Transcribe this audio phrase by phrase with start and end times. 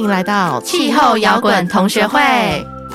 [0.00, 2.18] 迎来到气候摇滚同学会。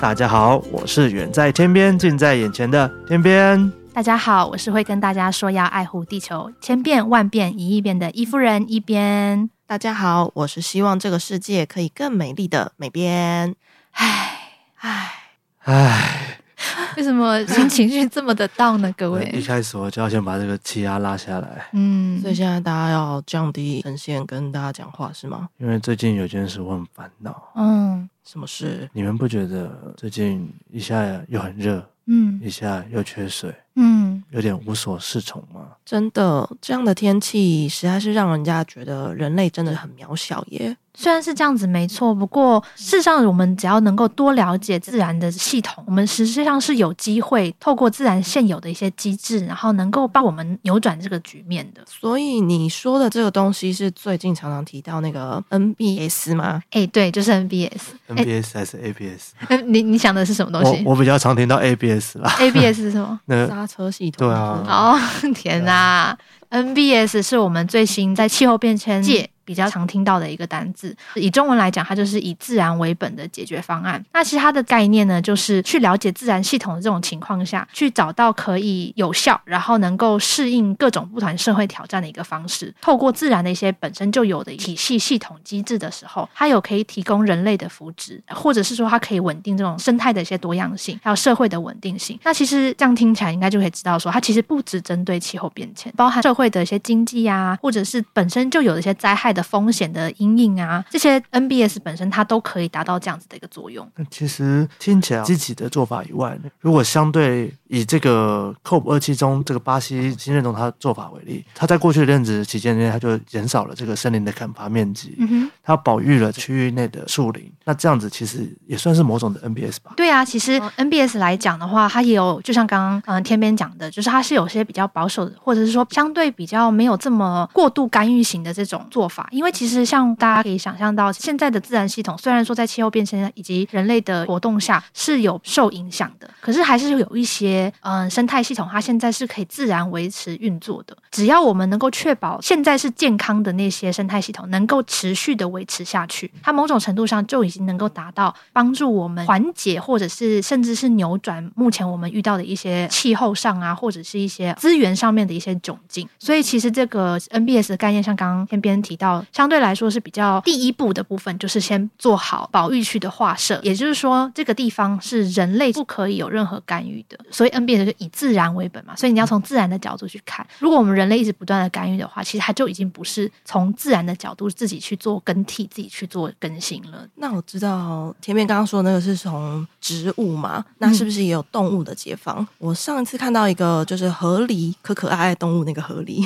[0.02, 3.72] 大家好，我是远在天边近在眼前的天边。
[3.94, 9.52] 大家好，我是会跟大家说要爱护地球，千变万变一亿变的伊夫人一边。
[9.68, 13.56] 大家好，我是希望这个世界可以更美丽的美边。
[13.92, 14.40] 唉
[14.80, 15.12] 唉
[15.60, 16.35] 唉。
[16.98, 18.94] 为什么心情绪这么的 down 呢？
[18.98, 21.68] 各位，一开始我就要先把这个气压拉下来。
[21.74, 25.50] 嗯，所以现在大家要降低声线跟大家讲话是吗？
[25.58, 27.52] 因为最近有件事我很烦恼。
[27.56, 28.90] 嗯，什么事？
[28.94, 35.62] 你们不觉得最近一下又很热，嗯，一下又缺水，嗯，有点无所适从吗？
[35.86, 40.76] 真的，这样的天气实在是让人家觉得人类真的很渺小耶。
[40.98, 51.84] 虽然是这样子没错，不过事实上，我们只要能够多了解自然的系统，我们实际上是有机会透过自然现有的一些机制，然后能够帮我们扭转这个局面的。
[51.86, 56.64] 所以你说的这个东西是最近常常提到那个 NBS 吗？
[56.72, 57.82] 哎，对，就是 NBS。
[58.08, 59.32] NBS 还是 ABS？
[59.50, 60.82] 哎， 你你想的是什么东西？
[60.86, 62.36] 我我比较常听到 ABS 啦。
[62.40, 63.20] ABS 是什么？
[63.26, 64.28] 那刹车系统。
[64.28, 64.64] 对啊。
[64.68, 65.00] 哦，
[65.34, 66.18] 天哪
[66.52, 69.30] ！NBS 是我们最新在气候变迁界。
[69.46, 74.04] 比较常听到的一个单字，以中文来讲，它就是以自然为本的解决方案。
[74.12, 82.74] 那其实它的概念呢，就是去了解自然系统的这种情况下去找到可以有效，然后能够适应各种不同社会挑战的一个方式。
[82.82, 92.20] 透过自然的一些本身就有的体系、系统、机制的时候，它有可以提供人类的福祉，或者是说它可以稳定这种生态的一些多样性，还有社会的稳定性。
[92.24, 100.12] 那其实这样听起来，应该就可以知道说，它其实不只针对气候变迁，包含社会的一些经济啊，或者是本身就有的一些灾害的风险的。
[100.18, 103.86] 阴影啊，这些 NBS 本身它都可以达到这样子的一个作用。
[103.98, 117.52] 那其实听起来积极的做法以外，如果相对以这个 COP 二七中这个巴西新任总他的做法为例，他在过去的任职期间内，他就减少了这个森林的砍伐面积，嗯哼，他保育了区域内的树林。
[117.66, 119.94] 那这样子其实也算是某种的 NBS 吧？
[119.98, 129.28] 对啊，其实 NBS 来讲的话，它也有，就像刚刚嗯天边讲的，就是它是有些比较保守的，或者是说相对比较没有这么过度干预型的这种做法。
[129.32, 140.96] 因为其实像大家可以想象到，现在的自然系统虽然说在气候变迁以及人类的活动下是有受影响的，可是还是有一些嗯生态系统，它现在是可以自然维持运作的。
[141.10, 156.08] 只要我们能够确保现在是健康的那些生态系统能够持续的维持下去，它某种程度上就已经能够达到帮助我们缓解或者是甚至是扭转目前我们遇到的一些气候上啊，或者是一些资源上面的一些窘境。
[156.20, 167.18] 所以其实这个 NBS 的概念，像刚刚天边提到，相对来说是比较第一步的部分，就是先做好保育区的划设，也就是说这个地方是人类不可以有任何干预的。
[167.32, 170.46] 所以 NBS 就以自然为本嘛，所以你要从自然的角度去看。
[170.60, 177.08] 如果我们人类一直不断的干预的话，其实它就已经不是从自然的角度自己去做跟替、自己去做更新了。
[177.16, 182.38] 那我知道前面刚刚说的那个是从植物嘛，那是不是也有动物的解放？
[182.40, 186.26] 嗯、我上一次看到一个就是河狸，可可爱爱动物那个河狸，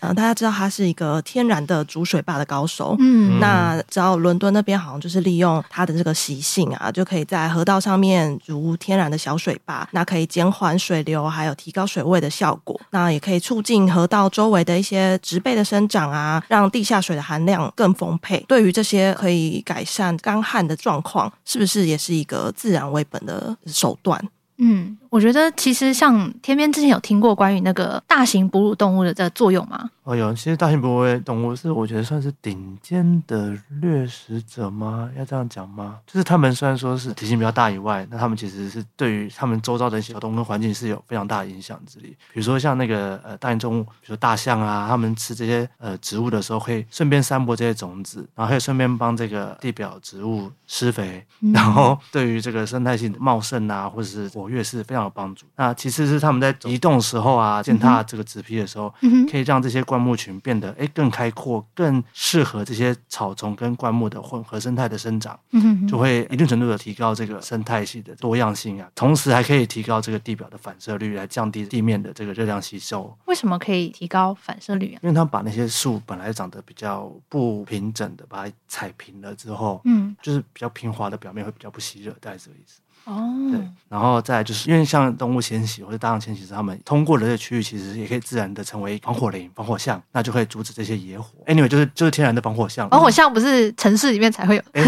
[0.00, 18.35] 嗯， 大家知道它是一个天然的煮水坝的高手，嗯，那只要伦敦那边好像就是利用它的这个习性啊，就可以在河道上面筑天然的小水坝，那可以减缓水流，还有提高水位的效果，那也可以促进河道周围的一些植被的生长啊，让地下水的含量更丰沛。
[18.48, 24.22] 对于这些可以改善干旱的状况，是不是也是一个自然为本的手段？
[24.58, 29.90] 嗯，我觉得其实像天边之前有听过关于那个大型哺乳动物的这个作用吗？
[30.04, 35.10] 哦，有，其实大型哺乳动物是我觉得算是顶尖的掠食者吗？
[35.16, 36.00] 要这样讲吗？
[36.06, 42.14] 就是他们虽然说是体型比较大以外，那他们其实是对于他们周遭的一些小动物跟环境是有非常大的影响之力。
[42.34, 55.46] 比如说像那个呃大型动物，比如说大象啊，他们吃这些呃植物的时候，会顺便散播这些种子，然后还有顺便帮这个地表植物施肥，嗯、然后对于这个生态性茂盛啊，或者是活跃是非常有帮助。
[55.56, 73.16] 那其次是他们在移动时候啊，践踏这个植皮的时候，嗯、可以让这些灌木群变得哎更开阔，更适合这些草丛跟灌木的混合生态的生长，嗯，就会一定程度的提高这个生态系的多样性啊，同时还可以提高这个地表的反射率，来降低地面的这个热量吸收。
[73.26, 74.98] 为什么可以提高反射率啊？
[75.02, 82.80] 因为他把那些树本来长得比较不平整的，把它踩平了之后，嗯，就是比较平滑的表面会比较不吸热，大概是这个意思。
[83.06, 91.26] 哦，对，然后再就是因为像动物迁徙或者大量迁徙，他们通过的这个区域，其实也可以自然的成为防火林、防火巷，那就可以阻止这些野火。
[91.46, 92.88] Anyway，就是就是天然的防火巷。
[92.88, 94.62] 防火巷不是城市里面才会有？
[94.72, 94.82] 哎，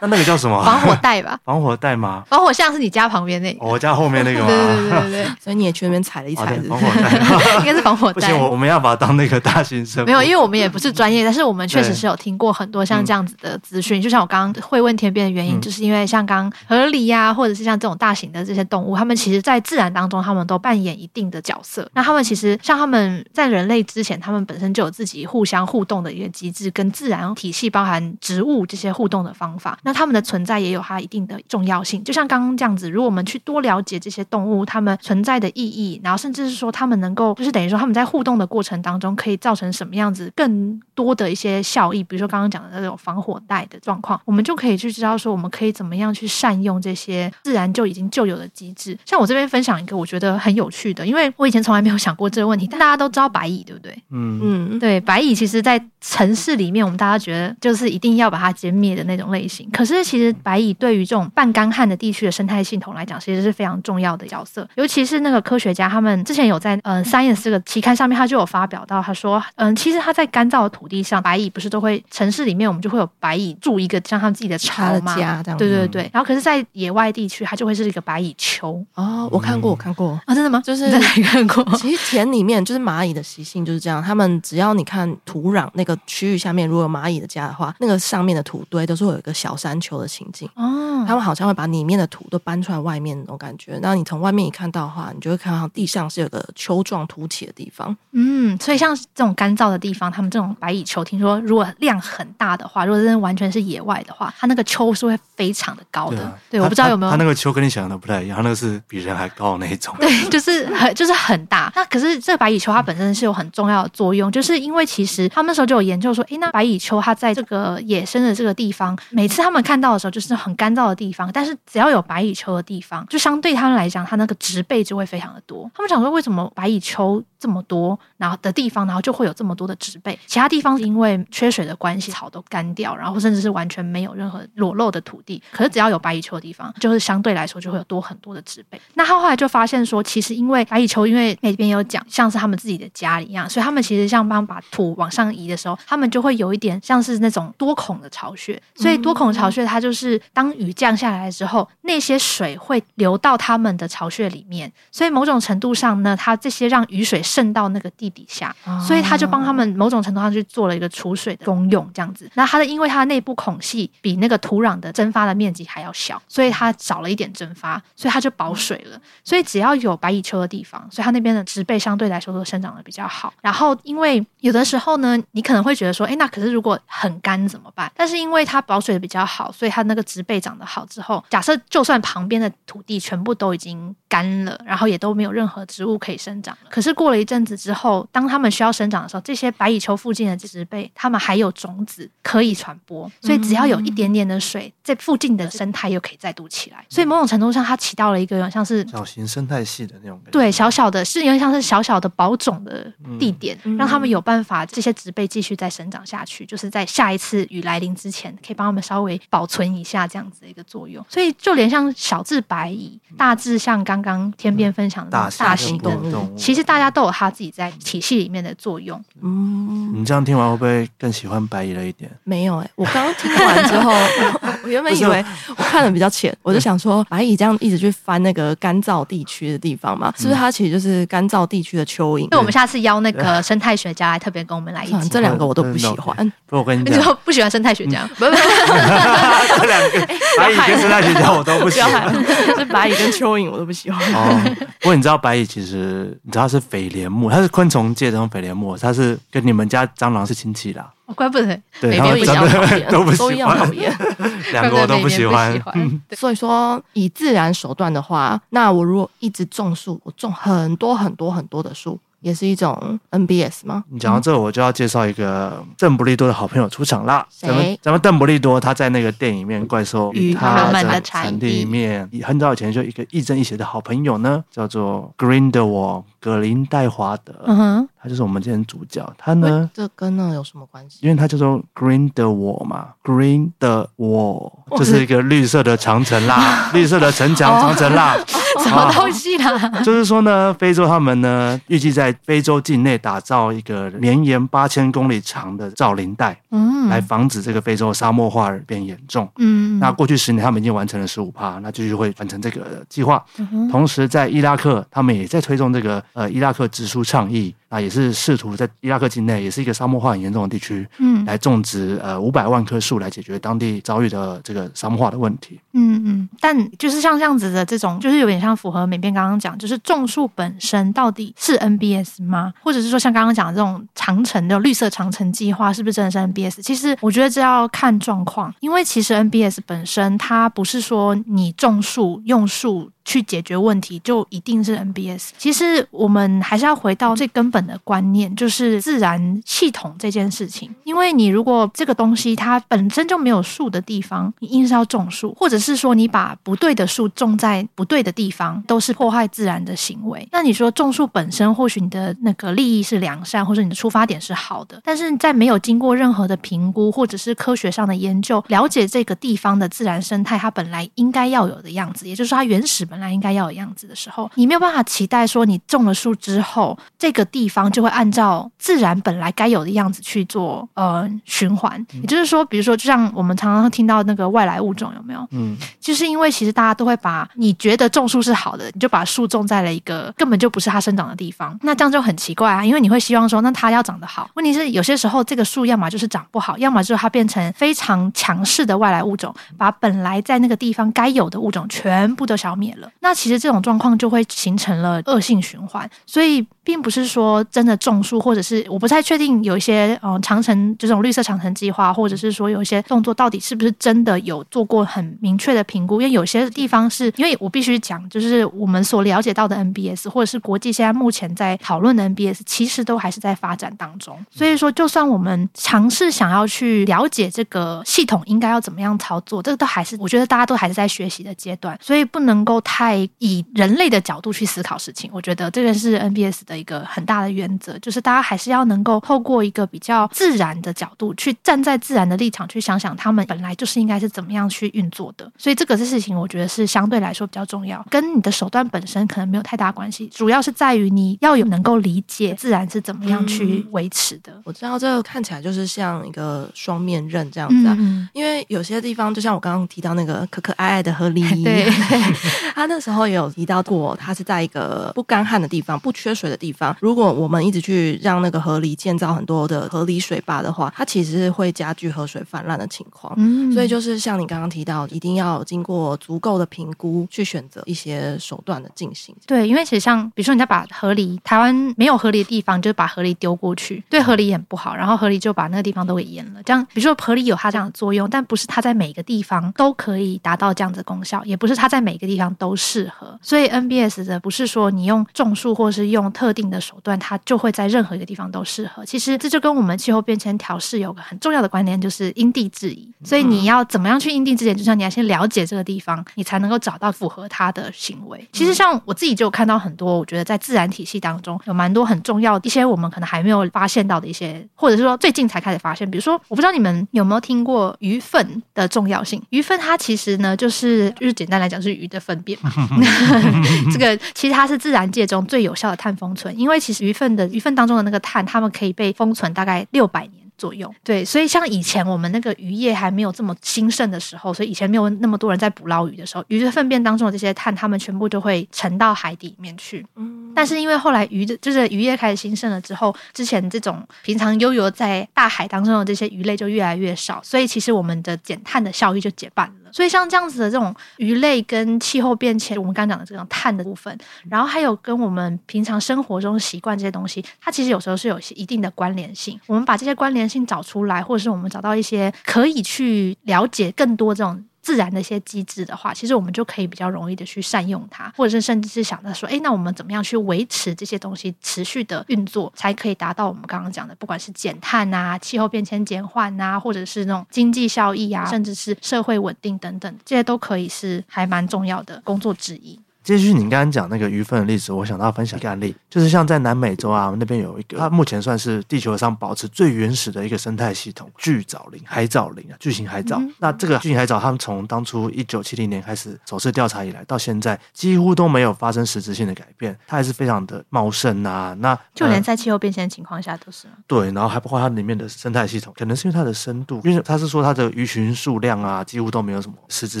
[0.00, 0.60] 那那个叫什么？
[0.64, 1.38] 防火带吧？
[1.46, 2.24] 防火带吗？
[2.28, 3.64] 防火巷是你家旁边那个？
[3.64, 4.46] 我家后面那个吗？
[4.48, 5.26] 对对对对对。
[5.40, 8.14] 所以你也去那边踩了一踩，防火带 应该是防火带。
[8.14, 10.04] 不行，我我们要把它当那个大型生。
[10.04, 14.02] 没有，因为我们也不是专业，但是我们确实是有听过很多像这样子的资讯。
[14.02, 21.88] 就像我刚刚会问天边的原因，就是因为像刚河里呀，或者是像这种大型的这些动物，它们其实在自然当中，他们都扮演一定的角色。
[21.94, 29.78] 那它们其实像他们在人类之前，它们本身就有自己互相互动的一个机制，跟自然体系包含植物这些互动的方法。
[29.82, 32.02] 那它们的存在也有它一定的重要性。
[32.04, 48.96] 就像刚刚这样子，如果我们去多了解这些动物它们存在的意义，然后甚至是说它们能够，就是等于说他们在互动的过程当中可以造成什么样子更多的一些效益，比如说刚刚讲的那种防火带的状况，我们就可以去知道说我们可以怎么样去善用这些自然就已经就有的机制。
[49.04, 53.92] 像我这边分享一个我觉得很有趣的，因为我以前从来没有想过这个问题，但大家都知道白蚁，对不对？
[54.12, 59.68] 嗯嗯，对，白蚁其实，在城市里面，我们大家觉得就是一定要把它歼灭的那种类型。
[59.72, 64.68] 可是，其实白蚁对于这种半干旱的地区的生态系统来讲，其实是非常重要的角色。
[64.76, 75.58] 尤其是那个科学家，他们之前有在嗯《Science》这个期刊上面，他就有发表到，他说，嗯，其实他在干燥的土地上，白蚁不是都会城市里面，我们就会有白蚁住一个像他们自己的巢嘛，家这样。
[75.58, 76.08] 对对对。
[76.12, 78.84] 然后，可是，在野外地区，它就会是一个白蚁丘。
[78.94, 80.60] 哦，我看过，我看过啊，真的吗？
[80.64, 81.64] 就是在哪里看过？
[81.78, 90.48] 其实田里面就是蚂蚁的习性就是这样，他们只要你看土壤那个区域下面，如果有蚂蚁的家的话，那个上面的土堆都是会有一个小山丘的情景。
[90.54, 93.78] 哦，他们好像会把里面的土都搬出来外面那种感觉。
[93.82, 97.96] 然后你从外面一看到的话，你就会看到地上是有个丘状凸起的地方。
[98.12, 106.16] 嗯，所以像这种干燥的地方，他们这种白蚁丘，听说如果量很大的话，如果真的完全是野外的话，它那个丘是会非常的高的。
[106.16, 107.19] 对，啊、对，我不知道有没有。
[107.20, 109.94] 那个丘跟你想象的不太一样，那个是比人还高的那一种。
[110.00, 111.70] 对， 就是很就是很大。
[111.76, 125.70] 那可是这个白蚁丘它本身是有很重要的作用，就是因为其实他们那时候就有研究说，诶，那白蚁丘它在这个野生的这个地方，每次他们看到的时候就是很干燥的地方，但是只要有白蚁丘的地方，就相对他们来讲，它那个植被就会非常的多。
[125.74, 130.18] 他们想说，为什么白蚁丘这么多，然后的地方，然后就会有这么多的植被？
[130.26, 135.42] 其他地方因为缺水的关系，草都干掉，然后甚至是完全没有任何裸露的土地。
[135.50, 138.80] 可是只要有白蚁丘的地方，就是相对来说就会有多很多的植被。
[138.94, 148.62] 那他后来就发现说，其实因为白蚁丘，因为那边有讲，像是他们自己的家里一样，所以他们其实像帮把土往上移的时候，他们就会有一点像是那种多孔的巢穴。
[148.76, 154.70] 所以多孔巢穴，它就是当雨降下来之后，那些水会流到他们的巢穴里面。
[154.92, 158.54] 所以某种程度上呢，它这些让雨水渗到那个地底下，
[158.86, 162.30] 所以他就帮他们某种程度上去做了一个储水的功用，这样子。
[162.34, 169.00] 那它的因为它内部孔隙比那个土壤的蒸发的面积还要小，所以它少了一点蒸发，所以它就保水了。
[169.24, 173.32] 所以只要有白蚁丘的地方，所以它那边的植被相对来说都生长的比较好。
[173.40, 177.90] 然后因为有的时候呢，你可能会觉得说，哎，那可是如果很干怎么办？
[177.96, 196.84] 但是因为它保水的比较好，所以它那个植被长得好之后，假设就算旁边的土地全部都已经干了，然后也都没有任何植物可以生长了，可是过了一阵子之后，当它们需要生长的时候，这些白蚁丘附近的植被，它们还有种子可以传播，所以只要有一点点的水，在附近的生态又可以再度起来。
[196.90, 200.30] 所以某种程度上，它起到了一个像是小型生态系的那种感觉。
[200.32, 211.04] 对，小小的，是因为像是小小的保种的地点，嗯、让他们有办法这些植被继续再生长下去，就是在下一次雨来临之前，可以帮他们稍微保存一下这样子的一个作用。
[211.08, 219.00] 所以就连像小至白蚁，大致像刚刚天边分享的大型动物，其实大家都有他自己在体系里面的作用。
[219.22, 222.10] 嗯，你这样听完会不会更喜欢白蚁了一点？
[222.24, 223.92] 没有哎、欸，我刚刚听完之后，
[224.64, 232.26] 我原本以为我看的比较浅，我就想说白蚁这样一直去翻那个干燥地区的地方嘛，是不是它其实就是干燥地区的蚯蚓？
[232.30, 235.08] 那我们下次邀那个生态学家来特别跟我们来一起。
[235.10, 236.32] 这两个我都不喜欢。
[236.46, 238.08] 不，我跟你讲，不喜欢生态学家？
[238.16, 240.06] 不不，这两个
[240.38, 242.12] 白蚁跟生态学家我都不喜欢，
[242.56, 244.00] 是白蚁跟蚯蚓我都不喜欢。
[244.14, 244.40] 哦，
[244.80, 250.88] 不过你知道白蚁其实你知道它是蜚蠊目，它是昆虫界的那种蜚蠊目，它是跟你们家蟑螂是亲戚啦。
[251.14, 253.92] 怪不得，对，他们长得都不都一样讨厌，
[254.52, 255.60] 两个我都不喜欢。
[256.12, 261.98] 所以说，以自然手段的话，那我如果一直种树，我种很多很多很多的树。
[262.22, 263.82] 也是一种 NBS 吗？
[263.88, 267.26] 你讲到这，我就要介绍一个邓布利多的好朋友出场啦。
[267.30, 267.48] 谁？
[267.48, 277.32] 咱们咱们邓布利多他在那个电影里面怪兽与他的产地里面，很早以前就一个亦正亦邪的好朋友呢，叫做 Grindelwald 格林戴华德。
[277.46, 279.06] 嗯哼，他就是我们今天主角。
[279.18, 280.98] 他呢，这跟那有什么关系？
[281.02, 288.16] 因为他叫做 Green the Wall 嘛，Green the Wall 就是一个绿色的长城啦， 绿色的城墙长城啦。
[288.58, 289.82] 什么东西啦？
[289.84, 299.28] 就是说呢，非洲他们呢预计在非洲境内打造一个绵延八千公里长的造林带，嗯，来防止这个非洲沙漠化变严重。
[299.38, 303.24] 嗯，那过去十年他们已经完成了十五趴，那继续会完成这个计划。
[303.36, 307.54] 嗯、同时在伊拉克，他们也在推动这个呃伊拉克植树倡议。
[307.70, 315.60] 那也是试图在伊拉克境内，也是一个沙漠化很严重的地区，嗯，来种植呃五百万棵树，来解决当地遭遇的这个沙漠化的问题。
[315.72, 322.52] 嗯嗯，但就是像这样子的这种，就是有点像符合美编刚刚讲，就是种树本身到底是 NBS 吗？
[322.60, 326.60] 或者是说像刚刚讲的这种长城的绿色长城计划，是不是真的是 NBS？
[326.62, 332.90] 其实我觉得这要看状况，因为其实 NBS 本身它不是说你种树用树。
[333.10, 335.30] 去解决问题就一定是 NBS。
[335.36, 340.72] 其实我们还是要回到最根本的观念，就是自然系统这件事情。
[340.84, 350.28] 因为你如果这个东西它本身就没有树的地方，你硬是要种树，或者是说你把不对的树种在不对的地方，都是破坏自然的行为。
[350.30, 371.84] 那你说种树本身，或许你的那个利益是良善，或者你的出发点是好的，但是在没有经过任何的评估，或者是科学上的研究，了解这个地方的自然生态，它本来应该要有的样子，也就是它原始本来应该要有样子的时候，你没有办法期待说你种了树之后，这个地方就会按照自然本来该有的样子去做呃循环。
[371.94, 375.26] 也就是说，比如说，就像我们常常听到那个外来物种有没有？
[375.30, 382.64] 嗯，就是因为其实大家都会把你觉得种树是好的，你就把树种在了一个根本就不是它生长的地方，那这样就很奇怪啊。
[382.64, 384.30] 因为你会希望说，那它要长得好。
[384.34, 392.79] 问题是有些时候这个树要么就是长不好，要么就是它变成非常强势的外来物种，把本来在那个地方该有的物种全部都消灭了。
[393.00, 406.00] 那其实这种状况就会形成了恶性循环，所以并不是说真的种树，或者是我不太确定有一些嗯长城这种绿色长城计划，或者是说有一些动作到底是不是真的有做过很明确的评估？
[406.00, 414.16] 因为有些地方是因为我必须讲，就是我们所了解到的 NBS，或者是国际现在目前在讨论的 NBS，其实都还是在发展当中。
[414.30, 435.28] 所以说，就算我们尝试想要去了解这个系统应该要怎么样操作，这个都还是我觉得大家都还是在学习的阶段，所以不能够太以人类的角度去思考事情，我觉得这个是 NBS 的一个很大的原则，就是大家还是要能够透过一个比较自然的角度，去站在自然的立场去想想，他们本来就是应该是怎么样去运作的。
[435.36, 444.40] 所以这个事情，我觉得是相对来说比较重要，跟你的手段本身可能没有太大关系，主要是在于你要有能够理解自然是怎么样去维持的。
[444.44, 451.68] 我知道这个看起来就是像一个双面刃这样子啊，嗯、因为有些地方就像我刚刚提到那个可可爱爱的河狸， 对，
[452.60, 453.30] 他那时候也有。
[453.40, 456.76] 提到过，他是在一个不干旱的地方、不缺水的地方。
[456.78, 463.14] 如果我们一直去让那个河里建造很多的河里水坝的话，它其实是会加剧河水泛滥的情况。
[463.16, 469.14] 嗯，所以就是像你刚刚提到，一定要经过足够的评估，去选择一些手段的进行。
[469.26, 474.76] 对，因为其实像比如说，你在把河狸台湾没有河狸的地方，就把河狸丢过去，对河狸也很不好。
[474.76, 476.42] 然后河狸就把那个地方都给淹了。
[476.42, 483.18] 这样，比如说河狸有它这样的作用，但不是它在每个地方都可以达到这样子的功效，也不是它在每个地方都适合。
[483.22, 488.84] 所以 NBS 的不是说你用种树或是用特定的手段，它就会在任何一个地方都适合。
[488.84, 492.90] 其实这就跟我们气候变迁调试有个很重要的观念，就是因地制宜。
[493.04, 494.54] 所以你要怎么样去因地制宜？
[494.54, 498.26] 就像你要先了解这个地方，你才能够找到符合它的行为。
[498.32, 505.90] 其实像我自己就有看到很多，我觉得在自然体系当中有蛮多很重要的一些我们可能还没有发现到的一些，或者是说最近才开始发现。
[505.90, 509.20] 比如说，我不知道你们有没有听过鱼粪的重要性？
[509.30, 512.39] 鱼粪它其实呢，就是就是简单来讲是鱼的粪便嘛。
[513.72, 520.72] 这个其实它是自然界中最有效的碳封存，因为其实鱼粪的鱼粪当中的那个碳，它们可以被封存大概六百年左右。
[520.82, 529.84] 对，所以像以前我们那个渔业还没有这么兴盛的时候，所以以前没有那么多人在捕捞鱼的时候，鱼的粪便当中的这些碳，它们全部就会沉到海底里面去。
[529.96, 539.52] 嗯，但是因为后来鱼的就是渔业开始兴盛了之后，之前这种平常悠游在大海当中的这些鱼类就越来越少，所以其实我们的减碳的效益就减半了。
[539.72, 543.96] 所以像这样子的这种鱼类跟气候变迁，我们刚刚讲的这种碳的部分，
[544.28, 549.38] 然后还有跟我们平常生活中习惯这些东西，它其实有时候是有一定的关联性。
[549.46, 554.44] 我们把这些关联性找出来，或者是我们找到一些可以去了解更多这种。
[554.70, 572.78] 自然的一些机制的话，其实我们就可以比较容易的去善用它，或者是甚至是想着说，诶，那我们怎么样去维持这些东西持续的运作，才可以达到我们刚刚讲的，不管是减碳啊、气候变迁减缓啊，或者是那种经济效益啊，甚至是社会稳定等等，这些都可以是还蛮重要的工作之一。
[573.10, 583.16] 接续你刚刚讲那个鱼粪的例子，我想到分享一个案例，就是像在南美洲啊，那边有一个，它目前算是地球上保持最原始的一个生态系统——巨藻林、海藻林啊，巨型海藻。
[583.18, 591.52] 嗯、那这个巨型海藻，他们从当初一九七零年开始首次调查以来，到现在几乎都没有发生实质性的改变，它还是非常的茂盛啊。
[591.58, 593.66] 那就连在气候变迁的情况下都是。
[593.88, 600.00] 对，然后还包括它里面的生态系统，可能是因为它的深度，因为它是说它的鱼群数量啊，几乎都没有什么实质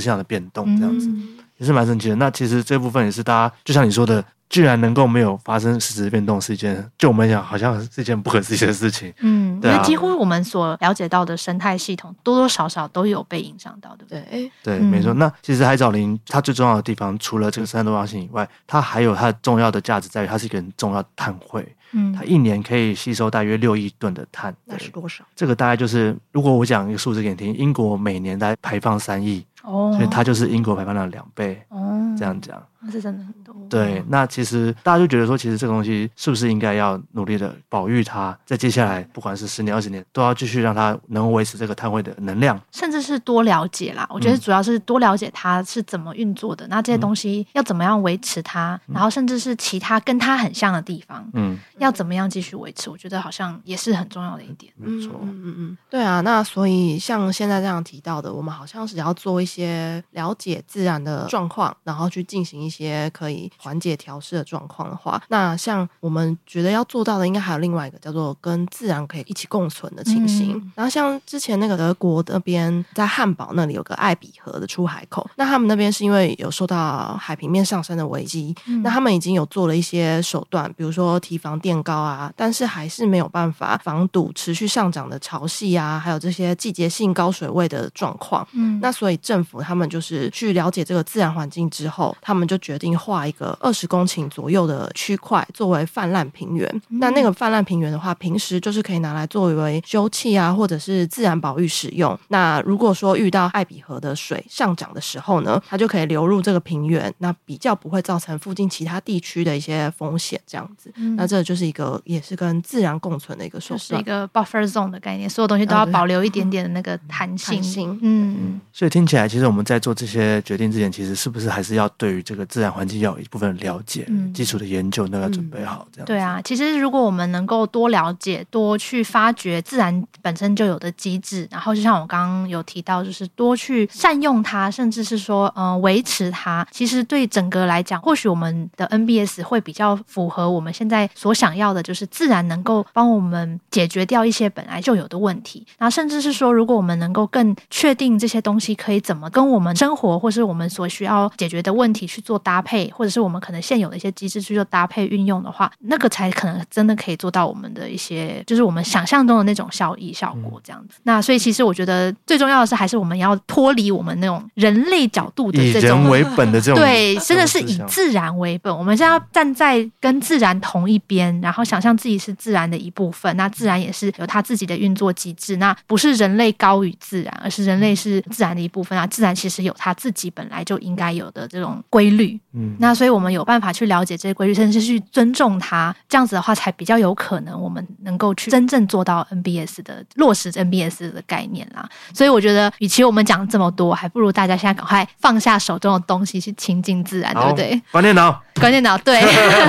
[0.00, 1.08] 性的变动，这样子。
[1.08, 2.16] 嗯也是蛮神奇的。
[2.16, 9.12] 那其实这部分也是大家，就像你说的，居然能够没有发生实质变动，是一件就我们讲好像是一件不可思议的事情。
[9.20, 14.50] 嗯，对啊，因为几乎我们所了解到的生态系统，多多少少都有被影响到，对不对？
[14.62, 15.12] 对，没错。
[15.14, 21.76] 那其实海藻林它最重要的地方，除了这个生态多样性以外，它还有它重要的价值在于，它是一个很重要的碳汇。
[21.92, 24.54] 嗯，它一年可以吸收大约六亿吨的碳。
[24.64, 25.24] 那是多少？
[25.34, 29.44] 这个大概就是，如果我讲一个数字给你听，英国每年大概排放三亿。
[29.62, 31.62] 哦，所以它就是英国排放量的两倍。
[31.68, 32.62] 哦，这样讲。
[32.82, 33.54] 那是真的很多。
[33.68, 38.36] 对，那其实大家就觉得说，其实这个东西是不是应该要努力的保育它？
[38.44, 44.06] 在接下来，不管是十年、二十年，都要继续让它能维持这个碳汇的能量，甚至是多了解啦。
[44.10, 52.88] 我觉得主要是多了解它是怎么运作的，嗯、那这些东西要怎么样维持它，嗯、然后甚至是其他跟它很像的地方，嗯，要怎么样继续维持？
[52.88, 54.72] 我觉得好像也是很重要的一点。
[54.76, 56.20] 没错，嗯嗯嗯，对啊。
[56.22, 63.50] 那所以像现在这样提到的，我们好像是要做一些了解自然的状况，然后去进行一些可以。
[63.58, 70.56] 缓解调试的状况的话，那像我们觉得要做到的，应该还有另外一个叫做跟自然可以一起共存的情形。
[70.56, 88.46] 嗯、然后像之前那个德国那边在汉堡那里有个艾比河的出海口，那他们那边是因为有受到海平面上升的危机，嗯、那他们已经有做了一些手段，比如说提防垫高啊，但是还是没有办法防堵持续上涨的潮汐啊，还有这些季节性高水位的状况。
[88.52, 93.50] 嗯，那所以政府他们就是去了解这个自然环境之后，他们就决定画一个。
[93.60, 102.18] 二十公顷左右的区块作为泛滥平原，嗯、那那个泛滥平原的话，平时就是可以拿来作为休憩啊，或者是自然保育使用。
[102.28, 110.40] 那如果说遇到艾比河的水上涨的时候呢，它就可以流入这个平原，那比较不会造成附近其他地区的一些风险。
[110.46, 117.62] 这样子，嗯、那这就是一个也是跟自然共存的一个手段，是一个 buffer zone 的概念，所有东西都要保留一点 点的那个弹性。
[117.62, 126.40] 性嗯，所以听起来，其实我们在做这些决定之前，其实是不是还是要对于这个自然环境要有一部分了解，嗯、基础的研究都要准备好，这样、嗯、对啊。
[126.44, 136.66] 其实如果我们能够多了解、多去发掘自然本身就有的机制，然后就像我刚刚有提到，就是多去善用它，甚至是说，嗯、呃，维持它。
[136.72, 145.64] 其实对整个来讲，或许我们的 NBS 会比较符合我们现在所想要的，就是自然能够帮我们解决掉一些本来就有的问题。
[145.78, 160.96] 然后甚至是说，如果我们能够更确定这些东西可以怎么跟我们生活，或是我们所需要解决的问题去做搭配，或者是我们可能现有的一些机制去做搭配运用的话，那个才可能真的可以做到我们的一些，就是我们想象中的那种效益效果这样子。
[160.98, 168.76] 嗯、那所以其实我觉得最重要的是，还是我们要脱离我们那种人类角度的这种为本的这种， 对，真的是以自然为本。
[168.76, 173.34] 我们现在要站在跟自然同一边，然后想象自己是自然的一部分。
[173.36, 179.06] 那自然也是有它自己的运作机制，那不是人类高于自然，而是人类是自然的一部分啊。
[179.06, 182.29] 自然其实有它自己本来就应该有的这种规律。
[182.52, 191.88] 嗯，那所以我们有办法去了解这些规律，甚至是去尊重它，这样子的话，才比较有可能我们能够去真正做到 NBS 的落实 NBS 的概念啦。
[192.12, 197.82] 所以我觉得，与其我们讲这么多，还不如大家现在赶快放下手中的东西，去亲近自然，对不对？
[197.90, 199.20] 关电脑，关电脑，对，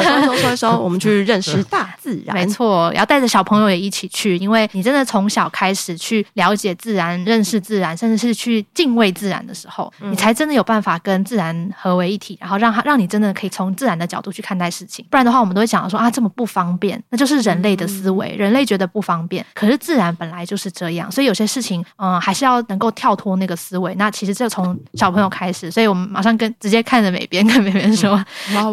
[0.04, 2.36] 收收收收，我们去认识大自然。
[2.36, 15.06] 没错，要带着小朋友也一起去，因为你真的从小开始去了解自然、认识自然，甚至是去敬畏自然的时候，嗯、你才真的有办法跟自然合为一体，然后让他让你真的可以从自然的角度去看待事情。
[15.10, 18.36] 不然的话，我们都会讲说啊，这么不方便，那就是人类的思维。
[18.36, 23.94] 人类觉得不方便，可是自然本来就是这样，所以有些事情，嗯，还是要能够跳脱那个思维。
[23.96, 28.24] 那其实这从小朋友开始，所以我们马上跟直接看着美编跟美编说，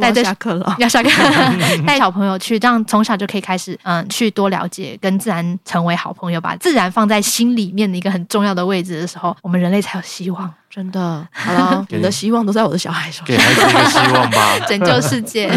[0.01, 1.11] 带着、嗯、下课了， 要下课，
[1.87, 10.53] 带小朋友去，这样从小就可以开始，嗯，去多了解，跟自然成为好朋友，把自然放在心里面的一个很重要的位置的时候，我们人类才有希望。
[10.71, 15.51] 真的，好了，你的希望都在我的小孩手上，给孩子一个希望吧，拯救世界。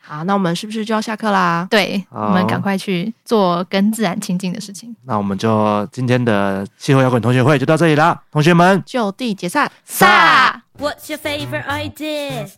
[0.00, 1.68] 好，那我们是不是就要下课啦？
[1.70, 4.96] 对，我们赶快去做跟自然亲近的事情。
[5.04, 9.70] 那我们就今天的气候摇滚同学会就到这里啦，同学们就地解散。
[9.84, 10.62] 撒。
[10.78, 12.48] What's your favorite idea?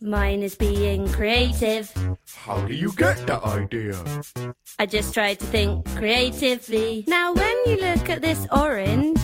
[0.00, 1.88] Mine is being creative.
[2.46, 3.94] How do you get that idea?
[4.78, 7.04] I just try to think creatively.
[7.06, 9.18] Now, when you look at this orange.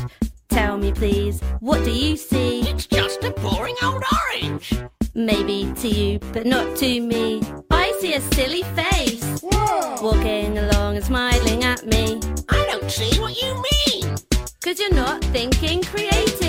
[0.52, 2.60] Tell me please, what do you see?
[2.68, 4.74] It's just a boring old orange.
[5.14, 7.40] Maybe to you, but not to me.
[7.70, 9.96] I see a silly face Whoa!
[10.02, 12.20] walking along and smiling at me.
[12.50, 14.14] I don't see what you mean.
[14.62, 16.41] Cause you're not thinking creatively.